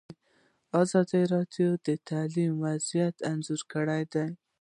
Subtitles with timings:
[0.81, 4.03] ازادي راډیو د تعلیم وضعیت انځور کړی.